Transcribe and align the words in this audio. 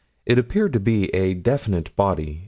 "It 0.25 0.39
appeared 0.39 0.73
to 0.73 0.79
be 0.79 1.13
a 1.13 1.35
definite 1.35 1.95
body." 1.95 2.39